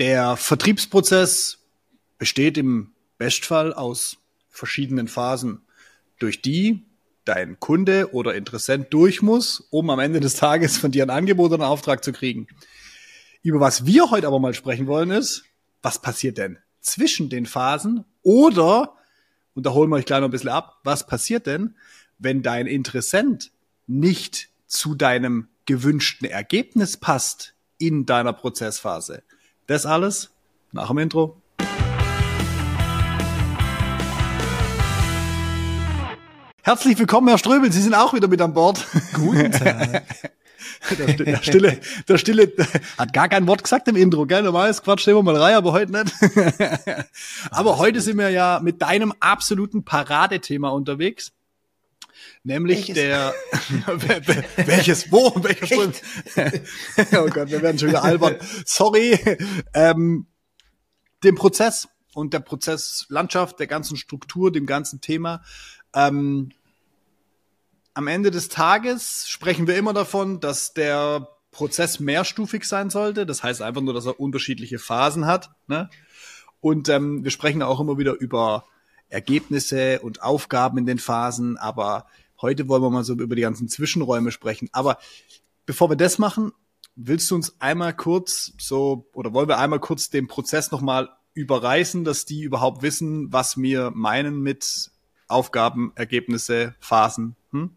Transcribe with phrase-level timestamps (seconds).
[0.00, 1.58] Der Vertriebsprozess
[2.16, 4.16] besteht im Bestfall aus
[4.48, 5.60] verschiedenen Phasen,
[6.18, 6.86] durch die
[7.26, 11.52] dein Kunde oder Interessent durch muss, um am Ende des Tages von dir ein Angebot
[11.52, 12.46] oder einen Auftrag zu kriegen.
[13.42, 15.44] Über was wir heute aber mal sprechen wollen ist,
[15.82, 18.94] was passiert denn zwischen den Phasen oder,
[19.54, 21.74] und da holen wir euch gleich noch ein bisschen ab, was passiert denn,
[22.18, 23.52] wenn dein Interessent
[23.86, 29.22] nicht zu deinem gewünschten Ergebnis passt in deiner Prozessphase.
[29.70, 30.30] Das alles
[30.72, 31.40] nach dem Intro.
[36.62, 37.70] Herzlich willkommen, Herr Ströbel.
[37.70, 38.84] Sie sind auch wieder mit an Bord.
[39.14, 40.02] Guten Tag.
[40.98, 42.52] Der, der, Stille, der Stille
[42.98, 44.42] hat gar kein Wort gesagt im Intro, gell?
[44.42, 46.14] Normales Quatsch stellen wir mal rein, aber heute nicht.
[47.52, 51.30] aber heute sind wir ja mit deinem absoluten Paradethema unterwegs.
[52.42, 52.94] Nämlich welches?
[52.94, 53.34] der,
[54.66, 55.92] welches, wo, welcher Ström?
[57.24, 58.36] oh Gott, wir werden schon wieder albern.
[58.64, 59.18] Sorry,
[59.74, 60.26] ähm,
[61.22, 65.42] dem Prozess und der Prozesslandschaft, der ganzen Struktur, dem ganzen Thema.
[65.94, 66.50] Ähm,
[67.92, 73.26] am Ende des Tages sprechen wir immer davon, dass der Prozess mehrstufig sein sollte.
[73.26, 75.50] Das heißt einfach nur, dass er unterschiedliche Phasen hat.
[75.66, 75.90] Ne?
[76.60, 78.64] Und ähm, wir sprechen auch immer wieder über
[79.08, 82.06] Ergebnisse und Aufgaben in den Phasen, aber
[82.42, 84.68] heute wollen wir mal so über die ganzen Zwischenräume sprechen.
[84.72, 84.98] Aber
[85.66, 86.52] bevor wir das machen,
[86.96, 92.04] willst du uns einmal kurz so, oder wollen wir einmal kurz den Prozess nochmal überreißen,
[92.04, 94.90] dass die überhaupt wissen, was wir meinen mit
[95.28, 97.36] Aufgaben, Ergebnisse, Phasen?
[97.52, 97.70] Hm?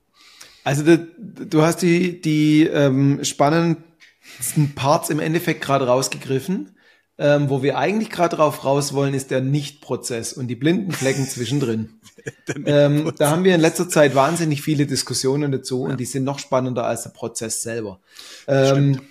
[0.64, 6.73] Also du, du hast die, die ähm, spannendsten Parts im Endeffekt gerade rausgegriffen.
[7.20, 11.28] Ähm, wo wir eigentlich gerade drauf raus wollen, ist der Nicht-Prozess und die blinden Flecken
[11.28, 12.00] zwischendrin.
[12.66, 15.92] ähm, da haben wir in letzter Zeit wahnsinnig viele Diskussionen dazu ja.
[15.92, 18.00] und die sind noch spannender als der Prozess selber.
[18.48, 19.02] Ähm,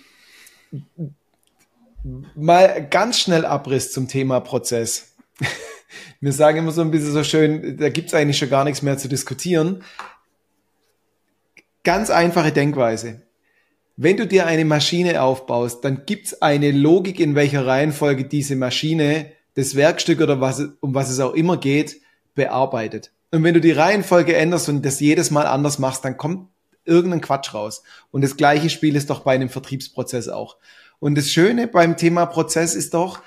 [2.35, 5.13] mal ganz schnell Abriss zum Thema Prozess.
[6.19, 8.97] wir sagen immer so ein bisschen so schön, da gibt's eigentlich schon gar nichts mehr
[8.97, 9.83] zu diskutieren.
[11.83, 13.21] Ganz einfache Denkweise.
[13.95, 19.27] Wenn du dir eine Maschine aufbaust, dann gibt's eine Logik, in welcher Reihenfolge diese Maschine
[19.53, 22.01] das Werkstück oder was, um was es auch immer geht,
[22.33, 23.11] bearbeitet.
[23.29, 26.49] Und wenn du die Reihenfolge änderst und das jedes Mal anders machst, dann kommt
[26.85, 27.83] irgendein Quatsch raus.
[28.09, 30.57] Und das gleiche Spiel ist doch bei einem Vertriebsprozess auch.
[30.99, 33.21] Und das Schöne beim Thema Prozess ist doch,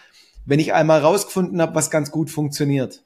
[0.46, 3.04] wenn ich einmal rausgefunden habe, was ganz gut funktioniert,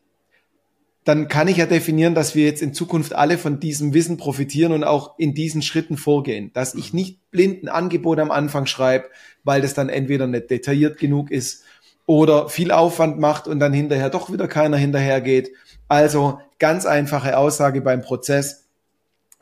[1.04, 4.72] dann kann ich ja definieren, dass wir jetzt in Zukunft alle von diesem Wissen profitieren
[4.72, 6.52] und auch in diesen Schritten vorgehen.
[6.52, 9.08] Dass ich nicht blind ein Angebot am Anfang schreibe,
[9.42, 11.64] weil das dann entweder nicht detailliert genug ist
[12.04, 15.50] oder viel Aufwand macht und dann hinterher doch wieder keiner hinterhergeht.
[15.88, 18.66] Also ganz einfache Aussage beim Prozess.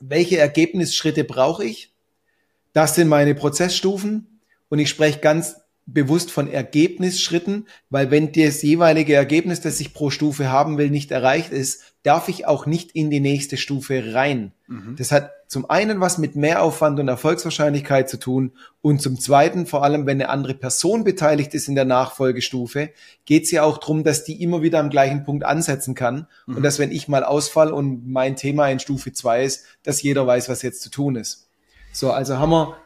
[0.01, 1.93] Welche Ergebnisschritte brauche ich?
[2.73, 5.57] Das sind meine Prozessstufen und ich spreche ganz
[5.91, 11.10] bewusst von Ergebnisschritten, weil wenn das jeweilige Ergebnis, das ich pro Stufe haben will, nicht
[11.10, 14.53] erreicht ist, darf ich auch nicht in die nächste Stufe rein.
[14.66, 14.97] Mhm.
[14.97, 19.82] Das hat zum einen was mit Mehraufwand und Erfolgswahrscheinlichkeit zu tun und zum zweiten, vor
[19.82, 22.91] allem wenn eine andere Person beteiligt ist in der Nachfolgestufe,
[23.25, 26.56] geht es ja auch darum, dass die immer wieder am gleichen Punkt ansetzen kann mhm.
[26.56, 30.27] und dass wenn ich mal ausfall und mein Thema in Stufe zwei ist, dass jeder
[30.27, 31.48] weiß, was jetzt zu tun ist.
[31.93, 32.77] So, also haben wir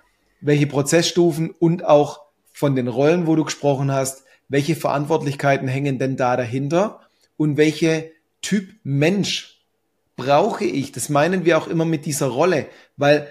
[0.40, 2.21] welche Prozessstufen und auch
[2.52, 7.00] von den Rollen, wo du gesprochen hast, welche Verantwortlichkeiten hängen denn da dahinter
[7.36, 8.10] und welche
[8.42, 9.64] Typ Mensch
[10.16, 10.92] brauche ich?
[10.92, 13.26] Das meinen wir auch immer mit dieser Rolle, weil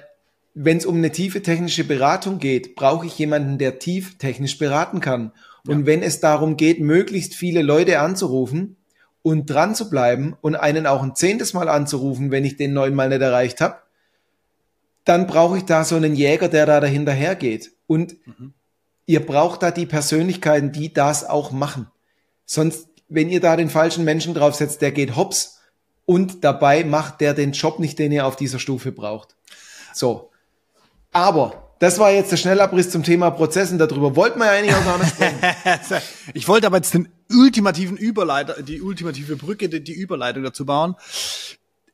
[0.53, 4.99] wenn es um eine tiefe technische Beratung geht, brauche ich jemanden, der tief technisch beraten
[4.99, 5.31] kann.
[5.65, 5.85] Und ja.
[5.85, 8.75] wenn es darum geht, möglichst viele Leute anzurufen
[9.21, 13.09] und dran zu bleiben und einen auch ein zehntes Mal anzurufen, wenn ich den neunmal
[13.09, 13.77] nicht erreicht habe,
[15.05, 17.71] dann brauche ich da so einen Jäger, der da dahinterher geht.
[17.87, 18.53] Und mhm
[19.11, 21.87] ihr braucht da die Persönlichkeiten, die das auch machen.
[22.45, 25.59] Sonst, wenn ihr da den falschen Menschen draufsetzt, der geht hops
[26.05, 29.35] und dabei macht der den Job nicht, den ihr auf dieser Stufe braucht.
[29.93, 30.31] So.
[31.11, 33.77] Aber das war jetzt der Schnellabriss zum Thema Prozessen.
[33.77, 36.01] Darüber wollten wir ja eigentlich auch gar nicht sprechen.
[36.33, 40.95] ich wollte aber jetzt den ultimativen Überleiter, die ultimative Brücke, die, die Überleitung dazu bauen.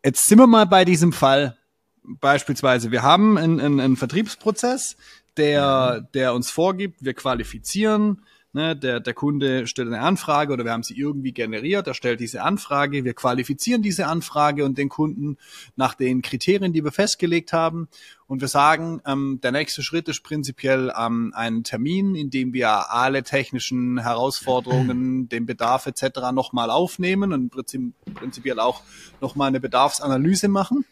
[0.06, 1.58] Jetzt sind wir mal bei diesem Fall.
[2.04, 4.98] Beispielsweise, wir haben einen, einen, einen Vertriebsprozess,
[5.38, 8.22] der, der uns vorgibt, wir qualifizieren,
[8.54, 12.20] ne, der, der Kunde stellt eine Anfrage oder wir haben sie irgendwie generiert, er stellt
[12.20, 15.38] diese Anfrage, wir qualifizieren diese Anfrage und den Kunden
[15.76, 17.88] nach den Kriterien, die wir festgelegt haben
[18.26, 22.92] und wir sagen, ähm, der nächste Schritt ist prinzipiell ähm, ein Termin, in dem wir
[22.92, 26.32] alle technischen Herausforderungen, den Bedarf etc.
[26.34, 28.82] nochmal aufnehmen und prinzipiell auch
[29.22, 30.86] nochmal eine Bedarfsanalyse machen.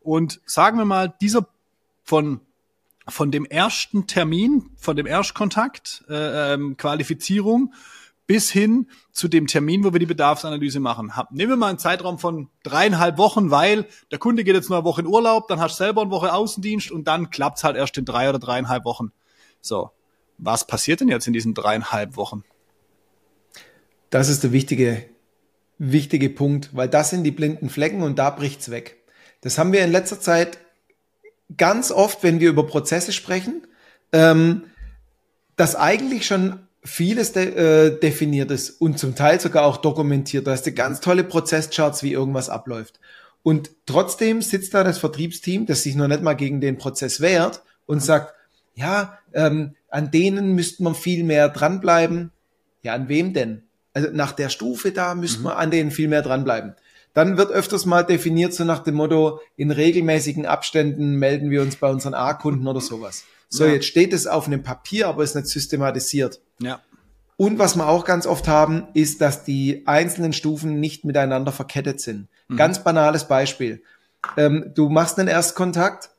[0.00, 1.48] Und sagen wir mal, dieser
[2.04, 2.40] von
[3.08, 7.72] von dem ersten Termin, von dem Erstkontakt, äh, ähm, Qualifizierung
[8.26, 11.12] bis hin zu dem Termin, wo wir die Bedarfsanalyse machen.
[11.30, 14.84] Nehmen wir mal einen Zeitraum von dreieinhalb Wochen, weil der Kunde geht jetzt nur eine
[14.84, 17.96] Woche in Urlaub, dann hast du selber eine Woche Außendienst und dann klappt's halt erst
[17.98, 19.12] in drei oder dreieinhalb Wochen.
[19.60, 19.90] So,
[20.38, 22.42] was passiert denn jetzt in diesen dreieinhalb Wochen?
[24.10, 25.08] Das ist der wichtige,
[25.78, 29.04] wichtige Punkt, weil das sind die blinden Flecken und da bricht's weg.
[29.40, 30.58] Das haben wir in letzter Zeit
[31.56, 33.66] ganz oft, wenn wir über Prozesse sprechen,
[34.12, 34.64] ähm,
[35.56, 40.46] dass eigentlich schon vieles de äh, definiert ist und zum Teil sogar auch dokumentiert.
[40.46, 43.00] Da hast du ganz tolle Prozesscharts, wie irgendwas abläuft.
[43.42, 47.62] Und trotzdem sitzt da das Vertriebsteam, das sich noch nicht mal gegen den Prozess wehrt
[47.86, 48.34] und sagt,
[48.74, 52.32] ja, ähm, an denen müsste man viel mehr dranbleiben.
[52.82, 53.62] Ja, an wem denn?
[53.92, 55.44] Also nach der Stufe da müsste mhm.
[55.44, 56.74] man an denen viel mehr dranbleiben.
[57.16, 61.76] Dann wird öfters mal definiert so nach dem Motto, in regelmäßigen Abständen melden wir uns
[61.76, 63.24] bei unseren A-Kunden oder sowas.
[63.48, 63.72] So, ja.
[63.72, 66.42] jetzt steht es auf einem Papier, aber ist nicht systematisiert.
[66.58, 66.82] Ja.
[67.38, 72.02] Und was wir auch ganz oft haben, ist, dass die einzelnen Stufen nicht miteinander verkettet
[72.02, 72.28] sind.
[72.48, 72.58] Mhm.
[72.58, 73.82] Ganz banales Beispiel.
[74.36, 76.10] Ähm, du machst einen Erstkontakt,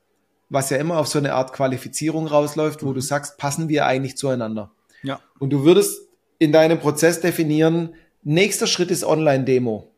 [0.49, 2.95] was ja immer auf so eine Art Qualifizierung rausläuft, wo mhm.
[2.95, 4.71] du sagst, passen wir eigentlich zueinander?
[5.03, 5.19] Ja.
[5.37, 6.07] Und du würdest
[6.39, 9.91] in deinem Prozess definieren, nächster Schritt ist Online-Demo.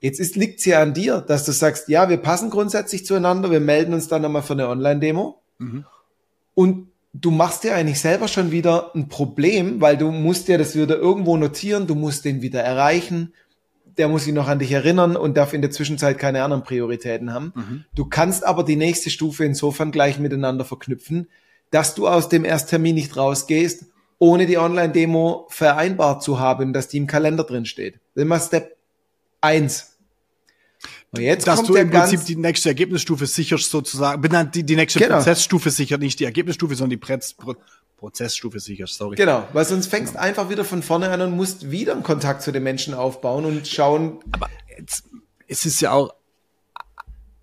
[0.00, 3.60] Jetzt ist, liegt's ja an dir, dass du sagst, ja, wir passen grundsätzlich zueinander, wir
[3.60, 5.40] melden uns dann nochmal für eine Online-Demo.
[5.58, 5.84] Mhm.
[6.54, 10.74] Und du machst dir eigentlich selber schon wieder ein Problem, weil du musst ja das
[10.74, 13.34] wieder irgendwo notieren, du musst den wieder erreichen,
[13.98, 17.34] der muss sich noch an dich erinnern und darf in der Zwischenzeit keine anderen Prioritäten
[17.34, 17.52] haben.
[17.54, 17.84] Mhm.
[17.94, 21.28] Du kannst aber die nächste Stufe insofern gleich miteinander verknüpfen,
[21.70, 23.86] dass du aus dem Ersttermin nicht rausgehst,
[24.18, 27.94] ohne die Online-Demo vereinbart zu haben, dass die im Kalender drin steht.
[27.94, 28.76] Das ist immer Step
[29.40, 29.89] eins.
[31.12, 35.00] Und jetzt dass du im Prinzip die nächste Ergebnisstufe sicherst sozusagen, benannt die, die nächste
[35.00, 35.16] genau.
[35.16, 37.54] Prozessstufe sichert, nicht die Ergebnisstufe, sondern die Prez Pro
[37.96, 39.16] Prozessstufe sicherst, sorry.
[39.16, 40.24] Genau, weil sonst fängst genau.
[40.24, 43.68] einfach wieder von vorne an und musst wieder einen Kontakt zu den Menschen aufbauen und
[43.68, 44.20] schauen.
[44.32, 44.48] Aber
[44.78, 45.04] jetzt,
[45.46, 46.14] es ist ja auch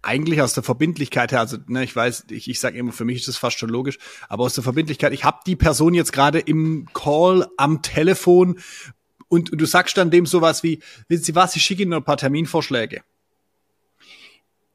[0.02, 3.18] eigentlich aus der Verbindlichkeit her, also ne, ich weiß, ich, ich sage immer, für mich
[3.18, 4.00] ist das fast schon logisch,
[4.30, 8.60] aber aus der Verbindlichkeit, ich habe die Person jetzt gerade im Call am Telefon
[9.28, 12.04] und, und du sagst dann dem sowas wie, wissen Sie was, ich schicke Ihnen ein
[12.04, 13.04] paar Terminvorschläge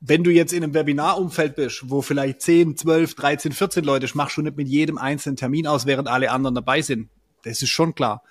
[0.05, 4.37] wenn du jetzt in einem Webinarumfeld bist, wo vielleicht 10, 12, 13, 14 Leute, machst
[4.37, 7.09] du nicht mit jedem einzelnen Termin aus, während alle anderen dabei sind.
[7.45, 8.23] Das ist schon klar.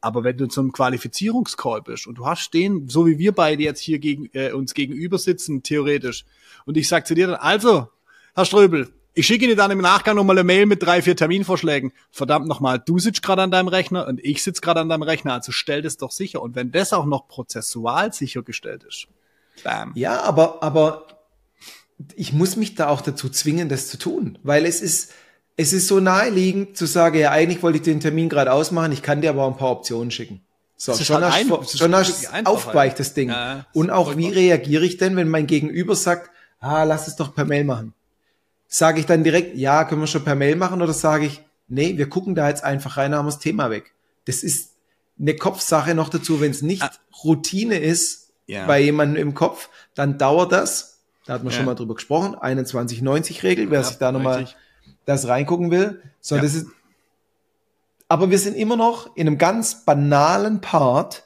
[0.00, 3.80] Aber wenn du zum Qualifizierungscall bist und du hast den, so wie wir beide jetzt
[3.80, 6.24] hier gegen, äh, uns gegenüber sitzen, theoretisch,
[6.64, 7.88] und ich sag zu dir dann, also,
[8.36, 11.92] Herr Ströbel, ich schicke dir dann im Nachgang nochmal eine Mail mit drei, vier Terminvorschlägen.
[12.12, 15.32] Verdammt nochmal, du sitzt gerade an deinem Rechner und ich sitze gerade an deinem Rechner,
[15.32, 16.40] also stell das doch sicher.
[16.40, 19.08] Und wenn das auch noch prozessual sichergestellt ist,
[19.64, 19.90] bam.
[19.96, 21.15] Ja, aber, aber
[22.14, 25.12] ich muss mich da auch dazu zwingen, das zu tun, weil es ist,
[25.56, 29.02] es ist so naheliegend zu sagen, ja, eigentlich wollte ich den Termin gerade ausmachen, ich
[29.02, 30.42] kann dir aber ein paar Optionen schicken.
[30.76, 33.30] So, schon, halt hast, ein, schon hast aufweicht das Ding.
[33.30, 37.34] Ja, und auch, wie reagiere ich denn, wenn mein Gegenüber sagt, ah, lass es doch
[37.34, 37.94] per Mail machen.
[38.68, 41.96] Sage ich dann direkt, ja, können wir schon per Mail machen, oder sage ich, nee,
[41.96, 43.94] wir gucken da jetzt einfach rein, haben das Thema weg.
[44.26, 44.74] Das ist
[45.18, 46.90] eine Kopfsache noch dazu, wenn es nicht ah.
[47.24, 48.66] Routine ist ja.
[48.66, 50.95] bei jemandem im Kopf, dann dauert das
[51.26, 51.56] da hat man ja.
[51.56, 52.34] schon mal drüber gesprochen.
[52.34, 54.48] 21,90-Regel, wer ja, sich da nochmal
[55.04, 56.02] das reingucken will.
[56.20, 56.42] So, ja.
[56.42, 56.66] das ist,
[58.08, 61.24] aber wir sind immer noch in einem ganz banalen Part.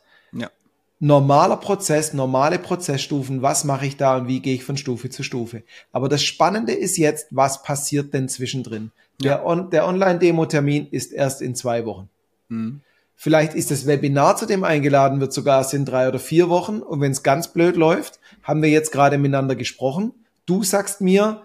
[1.02, 3.40] Normaler Prozess, normale Prozessstufen.
[3.40, 5.62] Was mache ich da und wie gehe ich von Stufe zu Stufe?
[5.92, 8.92] Aber das Spannende ist jetzt, was passiert denn zwischendrin?
[9.22, 12.10] Der, On der Online-Demo-Termin ist erst in zwei Wochen.
[12.48, 12.82] Mhm.
[13.22, 16.80] Vielleicht ist das Webinar, zu dem eingeladen wird, sogar in drei oder vier Wochen.
[16.80, 20.14] Und wenn es ganz blöd läuft, haben wir jetzt gerade miteinander gesprochen.
[20.46, 21.42] Du sagst mir,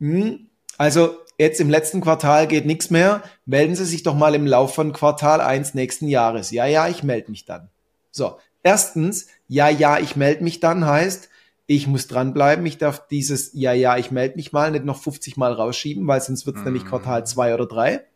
[0.00, 0.46] hm,
[0.78, 3.22] also jetzt im letzten Quartal geht nichts mehr.
[3.44, 6.50] Melden Sie sich doch mal im Lauf von Quartal eins nächsten Jahres.
[6.50, 7.68] Ja, ja, ich melde mich dann.
[8.10, 11.28] So, erstens, ja, ja, ich melde mich dann heißt,
[11.66, 12.64] ich muss dranbleiben.
[12.64, 16.22] Ich darf dieses Ja, ja, ich melde mich mal nicht noch 50 Mal rausschieben, weil
[16.22, 16.68] sonst wird es mhm.
[16.68, 18.07] nämlich Quartal zwei oder drei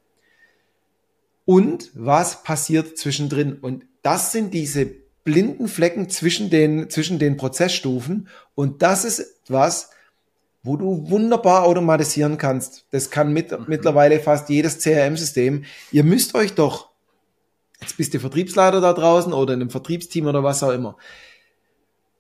[1.45, 3.55] und was passiert zwischendrin.
[3.55, 4.87] Und das sind diese
[5.25, 8.29] blinden Flecken zwischen den, zwischen den Prozessstufen.
[8.55, 9.91] Und das ist was,
[10.63, 12.87] wo du wunderbar automatisieren kannst.
[12.91, 13.65] Das kann mit, mhm.
[13.69, 15.65] mittlerweile fast jedes CRM-System.
[15.91, 16.91] Ihr müsst euch doch,
[17.81, 20.97] jetzt bist du Vertriebsleiter da draußen oder in einem Vertriebsteam oder was auch immer.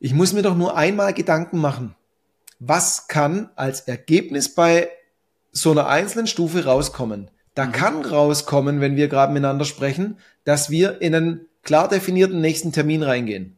[0.00, 1.94] Ich muss mir doch nur einmal Gedanken machen.
[2.58, 4.88] Was kann als Ergebnis bei
[5.52, 7.30] so einer einzelnen Stufe rauskommen?
[7.54, 7.72] Da mhm.
[7.72, 13.02] kann rauskommen, wenn wir gerade miteinander sprechen, dass wir in einen klar definierten nächsten Termin
[13.02, 13.56] reingehen.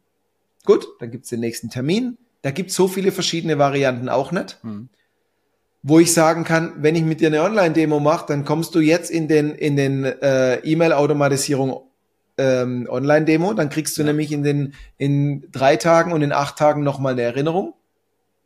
[0.64, 2.16] Gut, dann gibt's den nächsten Termin.
[2.42, 4.58] Da gibt's so viele verschiedene Varianten auch nicht.
[4.62, 4.88] Mhm.
[5.86, 9.10] wo ich sagen kann, wenn ich mit dir eine Online-Demo mache, dann kommst du jetzt
[9.10, 11.82] in den in den äh, E-Mail-Automatisierung
[12.38, 14.06] ähm, Online-Demo, dann kriegst du ja.
[14.06, 17.74] nämlich in den in drei Tagen und in acht Tagen nochmal eine Erinnerung,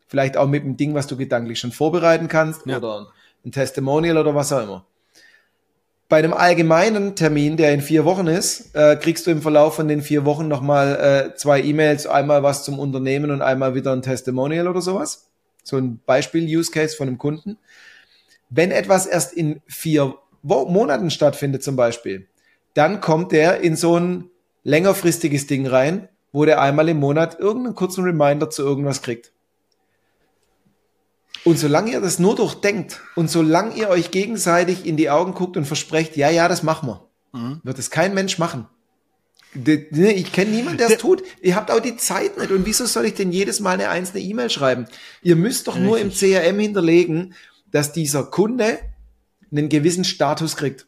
[0.09, 2.79] vielleicht auch mit einem Ding, was du gedanklich schon vorbereiten kannst ja.
[2.79, 3.07] oder
[3.45, 4.85] ein Testimonial oder was auch immer.
[6.09, 9.89] Bei einem allgemeinen Termin, der in vier Wochen ist, äh, kriegst du im Verlauf von
[9.89, 14.03] den vier Wochen nochmal äh, zwei E-Mails, einmal was zum Unternehmen und einmal wieder ein
[14.03, 15.29] Testimonial oder sowas
[15.69, 17.59] so ein Beispiel-Use-Case von einem Kunden.
[18.51, 22.27] Wenn etwas erst in vier Wo Monaten stattfindet zum Beispiel,
[22.75, 24.31] dann kommt der in so ein
[24.65, 29.33] längerfristiges Ding rein, wo der einmal im Monat irgendeinen kurzen Reminder zu irgendwas kriegt.
[31.45, 35.57] Und solange ihr das nur durchdenkt und solange ihr euch gegenseitig in die Augen guckt
[35.57, 37.61] und versprecht, ja, ja, das machen wir, mhm.
[37.63, 38.67] wird es kein Mensch machen.
[39.55, 41.23] Ich kenne niemanden, der es tut.
[41.41, 42.51] Ihr habt auch die Zeit nicht.
[42.51, 44.87] Und wieso soll ich denn jedes Mal eine einzelne E-Mail schreiben?
[45.23, 47.35] Ihr müsst doch nur im CRM hinterlegen,
[47.71, 48.79] dass dieser Kunde
[49.51, 50.87] einen gewissen Status kriegt.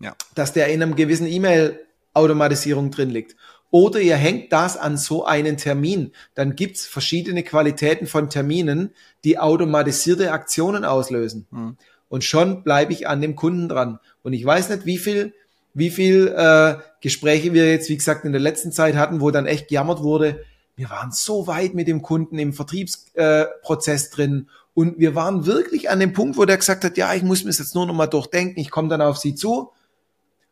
[0.00, 0.16] Ja.
[0.34, 3.36] Dass der in einem gewissen E-Mail-Automatisierung drin liegt.
[3.70, 6.12] Oder ihr hängt das an so einen Termin.
[6.34, 8.94] Dann gibt's verschiedene Qualitäten von Terminen,
[9.24, 11.46] die automatisierte Aktionen auslösen.
[11.50, 11.76] Mhm.
[12.08, 13.98] Und schon bleibe ich an dem Kunden dran.
[14.22, 15.34] Und ich weiß nicht, wie viel
[15.74, 19.46] wie viel äh, Gespräche wir jetzt, wie gesagt, in der letzten Zeit hatten, wo dann
[19.46, 20.44] echt gejammert wurde,
[20.74, 25.90] wir waren so weit mit dem Kunden im Vertriebsprozess äh, drin und wir waren wirklich
[25.90, 27.94] an dem Punkt, wo der gesagt hat, ja, ich muss mir das jetzt nur noch
[27.94, 29.72] mal durchdenken, ich komme dann auf Sie zu.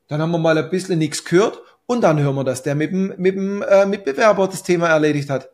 [0.09, 2.91] Dann haben wir mal ein bisschen nichts gehört und dann hören wir, dass der mit
[2.91, 5.51] dem, mit dem äh, Mitbewerber das Thema erledigt hat.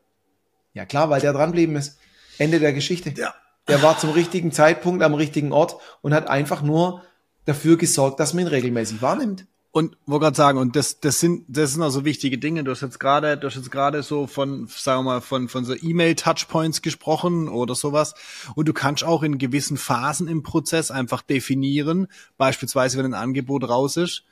[0.74, 1.98] Ja klar, weil der dranblieben ist.
[2.38, 3.12] Ende der Geschichte.
[3.16, 3.34] Ja.
[3.68, 7.02] Der war zum richtigen Zeitpunkt am richtigen Ort und hat einfach nur
[7.44, 9.46] dafür gesorgt, dass man ihn regelmäßig wahrnimmt.
[9.74, 12.62] Und wollte gerade sagen, und das, das sind, das sind also wichtige Dinge.
[12.62, 15.64] Du hast jetzt gerade, du hast jetzt gerade so von, sagen wir mal, von, von
[15.64, 18.14] so E-Mail-Touchpoints gesprochen oder sowas.
[18.54, 23.66] Und du kannst auch in gewissen Phasen im Prozess einfach definieren, beispielsweise wenn ein Angebot
[23.66, 24.24] raus ist,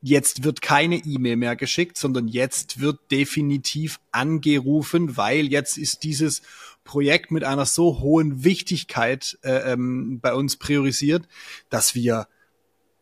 [0.00, 6.42] jetzt wird keine E-Mail mehr geschickt, sondern jetzt wird definitiv angerufen, weil jetzt ist dieses
[6.84, 11.28] Projekt mit einer so hohen Wichtigkeit äh, ähm, bei uns priorisiert,
[11.68, 12.28] dass wir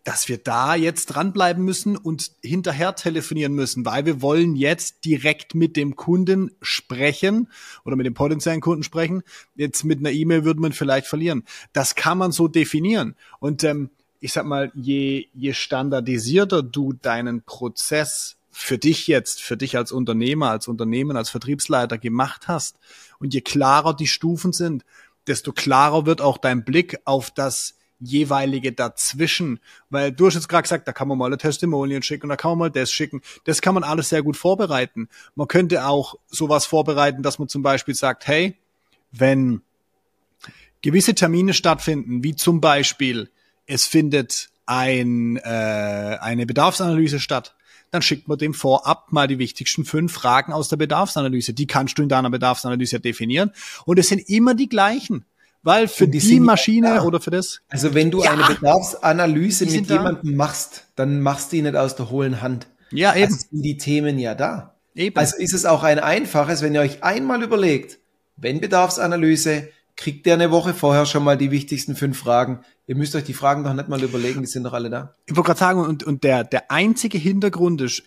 [0.06, 5.56] dass wir da jetzt dranbleiben müssen und hinterher telefonieren müssen, weil wir wollen jetzt direkt
[5.56, 7.50] mit dem Kunden sprechen
[7.84, 9.24] oder mit dem potenziellen Kunden sprechen.
[9.56, 11.42] Jetzt mit einer E-Mail würde man vielleicht verlieren.
[11.72, 13.16] Das kann man so definieren.
[13.40, 19.56] Und ähm, ich sag mal, je, je standardisierter du deinen Prozess für dich jetzt, für
[19.56, 22.78] dich als Unternehmer, als Unternehmen, als Vertriebsleiter gemacht hast
[23.18, 24.84] und je klarer die Stufen sind,
[25.26, 29.60] desto klarer wird auch dein Blick auf das jeweilige dazwischen.
[29.90, 32.52] Weil du hast jetzt gerade gesagt, da kann man mal eine Testimonial schicken, da kann
[32.52, 33.22] man mal das schicken.
[33.44, 35.08] Das kann man alles sehr gut vorbereiten.
[35.34, 38.56] Man könnte auch sowas vorbereiten, dass man zum Beispiel sagt, hey,
[39.12, 39.62] wenn
[40.82, 43.30] gewisse Termine stattfinden, wie zum Beispiel,
[43.66, 47.54] es findet ein, äh, eine Bedarfsanalyse statt,
[47.90, 51.54] dann schickt man dem vorab mal die wichtigsten fünf Fragen aus der Bedarfsanalyse.
[51.54, 53.52] Die kannst du in deiner Bedarfsanalyse definieren.
[53.84, 55.24] Und es sind immer die gleichen.
[55.62, 57.02] Weil für die, die Maschine ja.
[57.02, 57.60] oder für das?
[57.68, 58.30] Also wenn du ja.
[58.30, 60.36] eine Bedarfsanalyse mit jemandem da.
[60.36, 62.68] machst, dann machst du die nicht aus der hohlen Hand.
[62.92, 63.24] Ja, eben.
[63.32, 64.74] Also sind die Themen ja da.
[64.94, 65.16] Eben.
[65.16, 67.98] Also ist es auch ein einfaches, wenn ihr euch einmal überlegt,
[68.36, 72.60] wenn Bedarfsanalyse, kriegt ihr eine Woche vorher schon mal die wichtigsten fünf Fragen.
[72.86, 75.16] Ihr müsst euch die Fragen doch nicht mal überlegen, die sind doch alle da.
[75.26, 78.02] Ich wollte gerade sagen, und, und der, der einzige Hintergrund ist,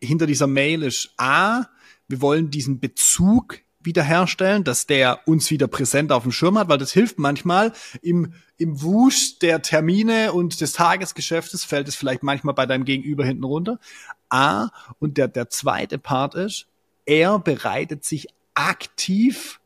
[0.00, 1.64] hinter dieser Mail ist, A,
[2.08, 6.78] wir wollen diesen Bezug wiederherstellen, dass der uns wieder präsent auf dem Schirm hat, weil
[6.78, 12.54] das hilft manchmal im, im Wusch der Termine und des Tagesgeschäftes fällt es vielleicht manchmal
[12.54, 13.80] bei deinem Gegenüber hinten runter.
[14.28, 14.68] A,
[15.00, 16.66] und der, der zweite Part ist,
[17.04, 19.60] er bereitet sich aktiv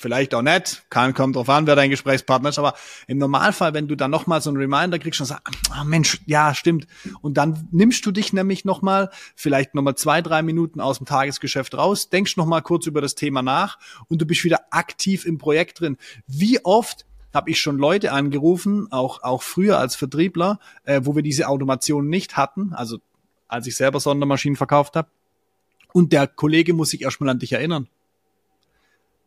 [0.00, 2.74] vielleicht auch nicht, kann, kommt drauf an, wer dein Gesprächspartner ist, aber
[3.06, 6.54] im Normalfall, wenn du dann nochmal so einen Reminder kriegst und sagst, ah, Mensch, ja,
[6.54, 6.86] stimmt,
[7.20, 11.76] und dann nimmst du dich nämlich nochmal, vielleicht nochmal zwei, drei Minuten aus dem Tagesgeschäft
[11.76, 13.78] raus, denkst nochmal kurz über das Thema nach
[14.08, 15.96] und du bist wieder aktiv im Projekt drin.
[16.26, 21.22] Wie oft habe ich schon Leute angerufen, auch, auch früher als Vertriebler, äh, wo wir
[21.22, 22.98] diese Automation nicht hatten, also
[23.46, 25.08] als ich selber Sondermaschinen verkauft habe,
[25.92, 27.88] und der Kollege muss sich erstmal an dich erinnern.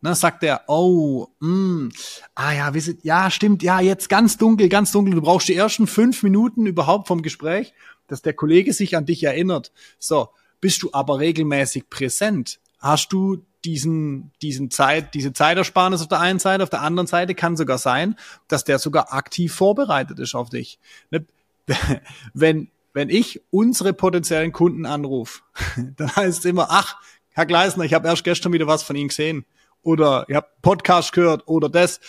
[0.04, 1.88] Ne, sagt er, oh, mm,
[2.34, 5.14] ah ja, wir sind, ja, stimmt, ja, jetzt ganz dunkel, ganz dunkel.
[5.14, 7.72] Du brauchst die ersten fünf Minuten überhaupt vom Gespräch,
[8.06, 9.72] dass der Kollege sich an dich erinnert.
[9.98, 10.28] So,
[10.60, 12.60] bist du aber regelmäßig präsent?
[12.80, 17.34] Hast du diesen, diesen Zeit, diese Zeitersparnis auf der einen Seite, auf der anderen Seite
[17.34, 18.14] kann sogar sein,
[18.46, 20.78] dass der sogar aktiv vorbereitet ist auf dich.
[21.10, 21.24] Ne,
[22.34, 25.40] wenn, wenn ich unsere potenziellen Kunden anrufe,
[25.96, 26.96] dann heißt es immer, ach,
[27.30, 29.46] Herr Gleisner, ich habe erst gestern wieder was von Ihnen gesehen
[29.84, 32.00] oder ihr habt Podcast gehört oder das.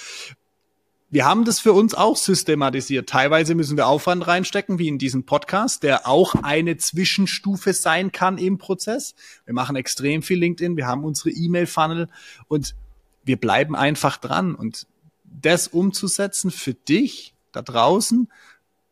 [1.09, 3.07] wir haben das für uns auch systematisiert.
[3.07, 8.37] Teilweise müssen wir Aufwand reinstecken, wie in diesem Podcast, der auch eine Zwischenstufe sein kann
[8.37, 9.15] im Prozess.
[9.45, 12.09] Wir machen extrem viel LinkedIn, wir haben unsere E-Mail-Funnel
[12.47, 12.75] und
[13.23, 14.55] wir bleiben einfach dran.
[14.55, 14.87] Und
[15.23, 18.29] das umzusetzen für dich da draußen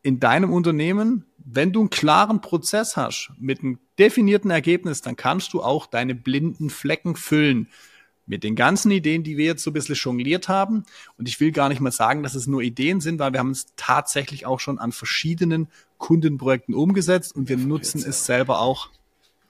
[0.02, 5.52] in deinem Unternehmen, wenn du einen klaren Prozess hast mit einem definierten Ergebnis, dann kannst
[5.52, 7.68] du auch deine blinden Flecken füllen
[8.26, 10.84] mit den ganzen Ideen, die wir jetzt so ein bisschen jongliert haben.
[11.18, 13.50] Und ich will gar nicht mal sagen, dass es nur Ideen sind, weil wir haben
[13.50, 18.88] es tatsächlich auch schon an verschiedenen Kundenprojekten umgesetzt und wir nutzen es selber auch.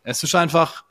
[0.03, 0.85] Es ist einfach,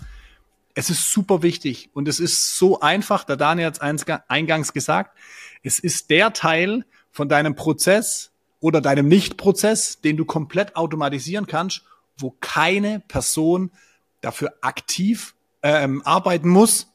[0.75, 5.17] es ist super wichtig und es ist so einfach, der Daniel hat es eingangs gesagt,
[5.61, 11.83] es ist der Teil von deinem Prozess oder deinem Nicht-Prozess, den du komplett automatisieren kannst,
[12.17, 13.71] wo keine Person
[14.21, 16.87] dafür aktiv ähm, arbeiten muss,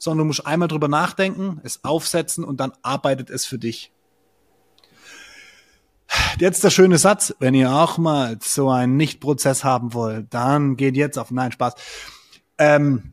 [0.00, 3.92] sondern du musst einmal drüber nachdenken, es aufsetzen und dann arbeitet es für dich.
[6.38, 10.96] Jetzt der schöne Satz, wenn ihr auch mal so einen Nicht-Prozess haben wollt, dann geht
[10.96, 11.74] jetzt auf, nein, Spaß.
[12.58, 13.12] Ähm,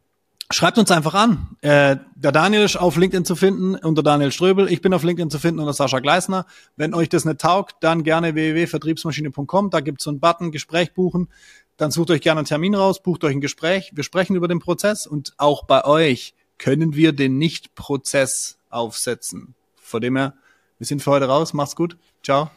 [0.49, 1.57] schreibt uns einfach an.
[1.61, 4.71] Äh, der Daniel ist auf LinkedIn zu finden unter Daniel Ströbel.
[4.71, 6.45] Ich bin auf LinkedIn zu finden unter Sascha Gleisner.
[6.77, 9.69] Wenn euch das nicht taugt, dann gerne www.vertriebsmaschine.com.
[9.69, 11.27] Da gibt's so einen Button, Gespräch buchen.
[11.75, 13.91] Dann sucht euch gerne einen Termin raus, bucht euch ein Gespräch.
[13.93, 19.55] Wir sprechen über den Prozess und auch bei euch können wir den Nicht-Prozess aufsetzen.
[19.75, 20.33] Von dem her,
[20.77, 21.53] wir sind für heute raus.
[21.53, 21.97] Macht's gut.
[22.23, 22.51] Ciao.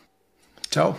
[0.70, 0.96] Ciao.